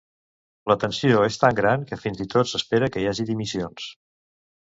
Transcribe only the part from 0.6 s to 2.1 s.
La tensió és tan gran que